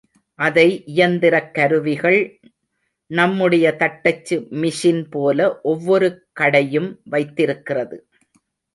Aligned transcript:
அதை 0.39 0.83
இயந்திரக் 0.85 1.53
கருவிகள் 1.53 2.39
நம்முடைய 3.11 3.75
தட்டச்சு 3.75 4.39
மிஷின்போல 4.61 5.59
ஒவ்வொரு 5.61 6.27
கடையும் 6.33 6.99
வைத்திருக்கிறது. 7.03 8.07